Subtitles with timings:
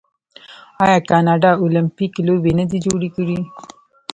[0.83, 3.39] آیا کاناډا المپیک لوبې نه دي جوړې کړي؟